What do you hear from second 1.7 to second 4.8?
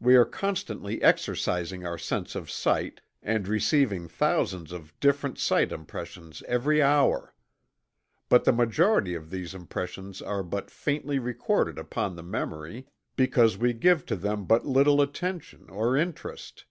our sense of sight, and receiving thousands